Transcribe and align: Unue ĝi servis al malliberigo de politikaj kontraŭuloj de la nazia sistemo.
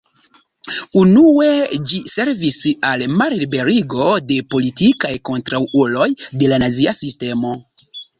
Unue 0.99 1.49
ĝi 1.89 1.99
servis 2.13 2.57
al 2.91 3.03
malliberigo 3.21 4.07
de 4.31 4.37
politikaj 4.55 5.11
kontraŭuloj 5.31 6.09
de 6.41 6.51
la 6.55 6.59
nazia 6.65 6.95
sistemo. 7.03 7.53